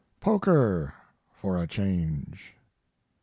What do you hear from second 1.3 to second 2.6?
for a change.